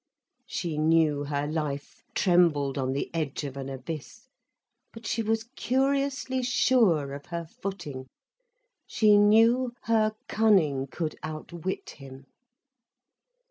[0.47, 4.25] She knew her life trembled on the edge of an abyss.
[4.93, 8.07] But she was curiously sure of her footing.
[8.87, 12.25] She knew her cunning could outwit him.